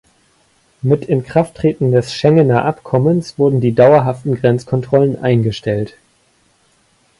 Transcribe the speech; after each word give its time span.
Mit 0.81 1.03
Inkrafttreten 1.05 1.91
des 1.91 2.11
Schengener 2.11 2.65
Abkommens 2.65 3.37
wurden 3.37 3.61
die 3.61 3.73
dauerhaften 3.75 4.33
Grenzkontrollen 4.33 5.21
eingestellt. 5.21 5.95